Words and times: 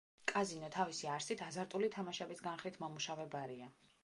კაზინო, 0.29 0.69
თავისი 0.75 1.11
არსით, 1.15 1.43
აზარტული 1.49 1.91
თამაშების 1.97 2.43
განხრით 2.49 2.81
მომუშავე 2.87 3.31
ბარია. 3.39 3.71